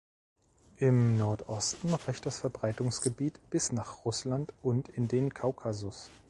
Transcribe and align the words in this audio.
Im 0.77 1.19
Nordosten 1.19 1.93
reicht 1.93 2.25
das 2.25 2.39
Verbreitungsgebiet 2.39 3.39
bis 3.51 3.71
nach 3.71 4.03
Russland 4.03 4.51
und 4.63 4.89
in 4.89 5.07
den 5.07 5.31
Kaukasus. 5.31 6.09